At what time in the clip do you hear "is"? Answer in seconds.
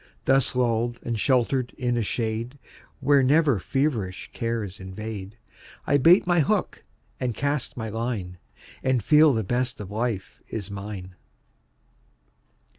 10.49-10.71